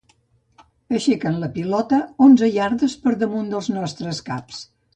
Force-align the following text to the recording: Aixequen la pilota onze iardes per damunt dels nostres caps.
Aixequen 0.99 1.37
la 1.43 1.49
pilota 1.59 2.01
onze 2.29 2.51
iardes 2.55 2.99
per 3.07 3.17
damunt 3.27 3.55
dels 3.55 3.73
nostres 3.79 4.27
caps. 4.33 4.67